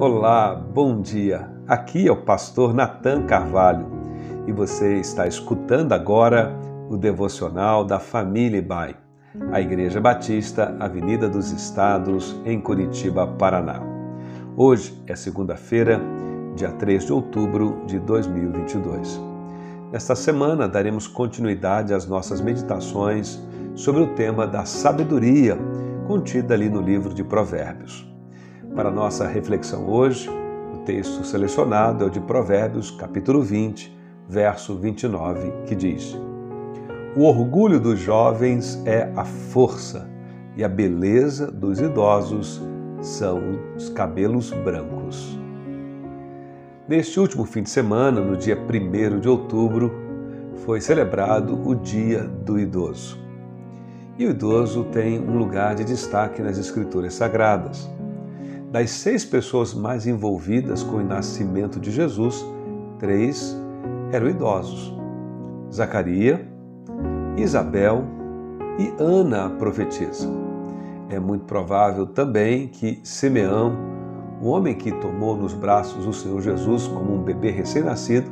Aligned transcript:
Olá, 0.00 0.54
bom 0.54 1.02
dia. 1.02 1.46
Aqui 1.68 2.08
é 2.08 2.10
o 2.10 2.16
pastor 2.16 2.72
Nathan 2.72 3.26
Carvalho 3.26 3.86
e 4.46 4.50
você 4.50 4.98
está 4.98 5.26
escutando 5.26 5.92
agora 5.92 6.58
o 6.88 6.96
devocional 6.96 7.84
da 7.84 8.00
Família 8.00 8.62
Bai, 8.62 8.96
a 9.52 9.60
Igreja 9.60 10.00
Batista, 10.00 10.74
Avenida 10.80 11.28
dos 11.28 11.52
Estados, 11.52 12.34
em 12.46 12.58
Curitiba, 12.58 13.26
Paraná. 13.26 13.82
Hoje 14.56 14.98
é 15.06 15.14
segunda-feira, 15.14 16.00
dia 16.56 16.72
3 16.72 17.04
de 17.04 17.12
outubro 17.12 17.82
de 17.86 17.98
2022. 17.98 19.20
Nesta 19.92 20.16
semana 20.16 20.66
daremos 20.66 21.06
continuidade 21.06 21.92
às 21.92 22.06
nossas 22.06 22.40
meditações 22.40 23.38
sobre 23.74 24.00
o 24.00 24.14
tema 24.14 24.46
da 24.46 24.64
sabedoria 24.64 25.58
contida 26.06 26.54
ali 26.54 26.70
no 26.70 26.80
livro 26.80 27.12
de 27.12 27.22
Provérbios. 27.22 28.09
Para 28.74 28.90
nossa 28.90 29.26
reflexão 29.26 29.88
hoje, 29.88 30.30
o 30.72 30.78
texto 30.84 31.24
selecionado 31.24 32.04
é 32.04 32.06
o 32.06 32.10
de 32.10 32.20
Provérbios, 32.20 32.90
capítulo 32.90 33.42
20, 33.42 33.98
verso 34.28 34.76
29, 34.78 35.52
que 35.66 35.74
diz: 35.74 36.16
O 37.16 37.24
orgulho 37.24 37.80
dos 37.80 37.98
jovens 37.98 38.80
é 38.86 39.10
a 39.16 39.24
força, 39.24 40.08
e 40.56 40.62
a 40.62 40.68
beleza 40.68 41.50
dos 41.50 41.80
idosos 41.80 42.62
são 43.00 43.42
os 43.76 43.88
cabelos 43.88 44.52
brancos. 44.52 45.36
Neste 46.86 47.18
último 47.18 47.44
fim 47.44 47.64
de 47.64 47.70
semana, 47.70 48.20
no 48.20 48.36
dia 48.36 48.56
1 48.56 49.18
de 49.18 49.28
outubro, 49.28 49.92
foi 50.64 50.80
celebrado 50.80 51.60
o 51.68 51.74
Dia 51.74 52.22
do 52.22 52.58
Idoso. 52.58 53.18
E 54.16 54.26
o 54.26 54.30
idoso 54.30 54.84
tem 54.84 55.18
um 55.18 55.38
lugar 55.38 55.74
de 55.74 55.84
destaque 55.84 56.42
nas 56.42 56.58
Escrituras 56.58 57.14
Sagradas. 57.14 57.90
Das 58.70 58.90
seis 58.90 59.24
pessoas 59.24 59.74
mais 59.74 60.06
envolvidas 60.06 60.84
com 60.84 60.98
o 60.98 61.04
nascimento 61.04 61.80
de 61.80 61.90
Jesus, 61.90 62.46
três 63.00 63.60
eram 64.12 64.30
idosos: 64.30 64.94
Zacarias, 65.72 66.38
Isabel 67.36 68.04
e 68.78 68.94
Ana, 69.02 69.46
a 69.46 69.50
profetisa. 69.50 70.28
É 71.08 71.18
muito 71.18 71.46
provável 71.46 72.06
também 72.06 72.68
que 72.68 73.00
Simeão, 73.02 73.76
o 74.40 74.46
homem 74.46 74.76
que 74.76 74.92
tomou 74.92 75.36
nos 75.36 75.52
braços 75.52 76.06
o 76.06 76.12
Senhor 76.12 76.40
Jesus 76.40 76.86
como 76.86 77.12
um 77.12 77.24
bebê 77.24 77.50
recém-nascido, 77.50 78.30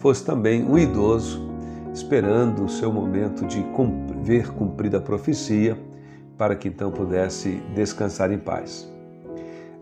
fosse 0.00 0.24
também 0.24 0.64
um 0.64 0.76
idoso, 0.76 1.48
esperando 1.94 2.64
o 2.64 2.68
seu 2.68 2.92
momento 2.92 3.46
de 3.46 3.64
ver 4.22 4.52
cumprida 4.54 4.98
a 4.98 5.00
profecia, 5.00 5.78
para 6.36 6.56
que 6.56 6.66
então 6.66 6.90
pudesse 6.90 7.62
descansar 7.76 8.32
em 8.32 8.38
paz. 8.38 8.97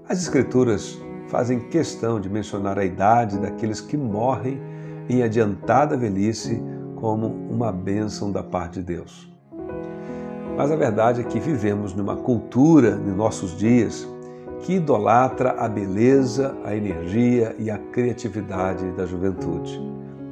As 0.08 0.20
Escrituras 0.22 0.96
fazem 1.26 1.68
questão 1.68 2.20
de 2.20 2.30
mencionar 2.30 2.78
a 2.78 2.84
idade 2.84 3.40
daqueles 3.40 3.80
que 3.80 3.96
morrem 3.96 4.60
em 5.08 5.24
adiantada 5.24 5.96
velhice 5.96 6.62
como 6.94 7.26
uma 7.26 7.72
bênção 7.72 8.30
da 8.30 8.40
parte 8.40 8.74
de 8.74 8.84
Deus. 8.84 9.28
Mas 10.56 10.70
a 10.70 10.76
verdade 10.76 11.22
é 11.22 11.24
que 11.24 11.40
vivemos 11.40 11.92
numa 11.92 12.14
cultura, 12.14 12.94
nos 12.94 13.16
nossos 13.16 13.56
dias, 13.58 14.08
que 14.60 14.74
idolatra 14.74 15.56
a 15.58 15.68
beleza, 15.68 16.56
a 16.64 16.72
energia 16.76 17.56
e 17.58 17.68
a 17.68 17.76
criatividade 17.76 18.88
da 18.92 19.06
juventude. 19.06 19.80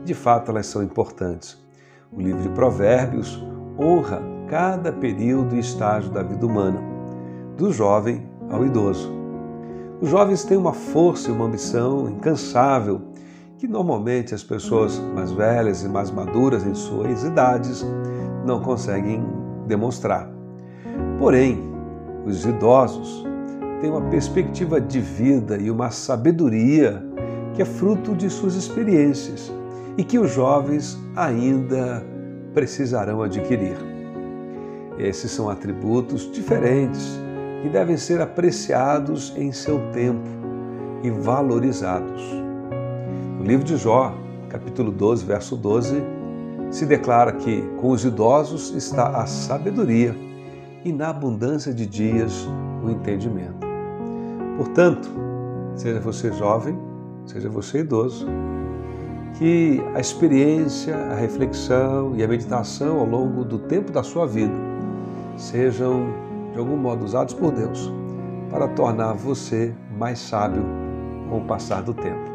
De 0.04 0.14
fato, 0.14 0.52
elas 0.52 0.66
são 0.66 0.84
importantes. 0.84 1.60
O 2.12 2.20
livro 2.20 2.42
de 2.42 2.48
Provérbios 2.50 3.44
honra 3.76 4.22
cada 4.48 4.92
período 4.92 5.56
e 5.56 5.58
estágio 5.58 6.12
da 6.12 6.22
vida 6.22 6.46
humana, 6.46 6.80
do 7.56 7.72
jovem 7.72 8.24
ao 8.48 8.64
idoso. 8.64 9.23
Os 10.04 10.10
jovens 10.10 10.44
têm 10.44 10.58
uma 10.58 10.74
força 10.74 11.30
e 11.30 11.32
uma 11.32 11.46
ambição 11.46 12.10
incansável 12.10 13.00
que 13.56 13.66
normalmente 13.66 14.34
as 14.34 14.42
pessoas 14.42 14.98
mais 15.14 15.32
velhas 15.32 15.82
e 15.82 15.88
mais 15.88 16.10
maduras 16.10 16.66
em 16.66 16.74
suas 16.74 17.24
idades 17.24 17.82
não 18.44 18.60
conseguem 18.60 19.24
demonstrar. 19.66 20.28
Porém, 21.18 21.58
os 22.26 22.44
idosos 22.44 23.24
têm 23.80 23.88
uma 23.88 24.02
perspectiva 24.10 24.78
de 24.78 25.00
vida 25.00 25.56
e 25.56 25.70
uma 25.70 25.90
sabedoria 25.90 27.02
que 27.54 27.62
é 27.62 27.64
fruto 27.64 28.14
de 28.14 28.28
suas 28.28 28.56
experiências 28.56 29.50
e 29.96 30.04
que 30.04 30.18
os 30.18 30.30
jovens 30.30 30.98
ainda 31.16 32.04
precisarão 32.52 33.22
adquirir. 33.22 33.78
Esses 34.98 35.30
são 35.30 35.48
atributos 35.48 36.30
diferentes 36.30 37.18
que 37.64 37.70
devem 37.70 37.96
ser 37.96 38.20
apreciados 38.20 39.32
em 39.38 39.50
seu 39.50 39.80
tempo 39.90 40.28
e 41.02 41.08
valorizados. 41.08 42.22
No 43.38 43.42
livro 43.42 43.64
de 43.64 43.78
Jó, 43.78 44.14
capítulo 44.50 44.92
12, 44.92 45.24
verso 45.24 45.56
12, 45.56 46.04
se 46.70 46.84
declara 46.84 47.32
que 47.32 47.62
com 47.80 47.88
os 47.88 48.04
idosos 48.04 48.74
está 48.74 49.18
a 49.18 49.24
sabedoria 49.24 50.14
e 50.84 50.92
na 50.92 51.08
abundância 51.08 51.72
de 51.72 51.86
dias 51.86 52.46
o 52.84 52.90
entendimento. 52.90 53.66
Portanto, 54.58 55.10
seja 55.74 56.00
você 56.00 56.30
jovem, 56.34 56.78
seja 57.24 57.48
você 57.48 57.78
idoso, 57.78 58.26
que 59.38 59.82
a 59.94 60.00
experiência, 60.00 60.94
a 60.94 61.14
reflexão 61.14 62.14
e 62.14 62.22
a 62.22 62.28
meditação 62.28 62.98
ao 62.98 63.06
longo 63.06 63.42
do 63.42 63.58
tempo 63.58 63.90
da 63.90 64.02
sua 64.02 64.26
vida 64.26 64.52
sejam 65.38 66.33
de 66.54 66.60
algum 66.60 66.76
modo 66.76 67.04
usados 67.04 67.34
por 67.34 67.50
Deus 67.52 67.92
para 68.48 68.68
tornar 68.68 69.12
você 69.14 69.74
mais 69.98 70.20
sábio 70.20 70.64
com 71.28 71.38
o 71.38 71.44
passar 71.44 71.82
do 71.82 71.92
tempo. 71.92 72.32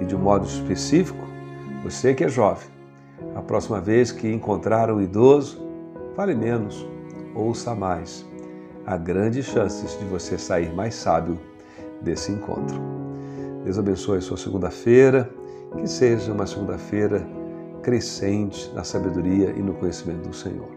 E 0.00 0.04
de 0.04 0.14
um 0.14 0.18
modo 0.18 0.46
específico, 0.46 1.26
você 1.82 2.14
que 2.14 2.24
é 2.24 2.28
jovem, 2.28 2.68
a 3.34 3.40
próxima 3.40 3.80
vez 3.80 4.12
que 4.12 4.30
encontrar 4.30 4.90
um 4.90 5.00
idoso, 5.00 5.66
fale 6.14 6.34
menos, 6.34 6.86
ouça 7.34 7.74
mais. 7.74 8.26
Há 8.84 8.98
grandes 8.98 9.46
chances 9.46 9.98
de 9.98 10.04
você 10.04 10.36
sair 10.36 10.72
mais 10.74 10.94
sábio 10.94 11.38
desse 12.02 12.30
encontro. 12.30 12.78
Deus 13.64 13.78
abençoe 13.78 14.18
a 14.18 14.20
sua 14.20 14.36
segunda-feira, 14.36 15.30
que 15.78 15.86
seja 15.88 16.32
uma 16.32 16.46
segunda-feira 16.46 17.26
crescente 17.82 18.70
na 18.74 18.84
sabedoria 18.84 19.50
e 19.56 19.62
no 19.62 19.72
conhecimento 19.74 20.28
do 20.28 20.34
Senhor. 20.34 20.75